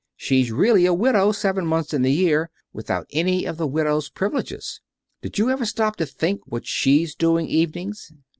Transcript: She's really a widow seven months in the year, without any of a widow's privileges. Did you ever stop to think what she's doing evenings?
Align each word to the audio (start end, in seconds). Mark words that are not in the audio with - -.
She's 0.15 0.51
really 0.51 0.87
a 0.87 0.95
widow 0.95 1.31
seven 1.31 1.63
months 1.67 1.93
in 1.93 2.01
the 2.01 2.11
year, 2.11 2.49
without 2.73 3.05
any 3.11 3.45
of 3.45 3.61
a 3.61 3.67
widow's 3.67 4.09
privileges. 4.09 4.81
Did 5.21 5.37
you 5.37 5.51
ever 5.51 5.63
stop 5.67 5.95
to 5.97 6.07
think 6.07 6.41
what 6.47 6.65
she's 6.65 7.13
doing 7.13 7.45
evenings? 7.47 8.11